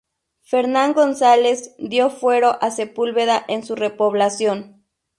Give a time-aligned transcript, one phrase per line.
[0.41, 4.83] Fernán González dio fuero a Sepúlveda en su repoblación.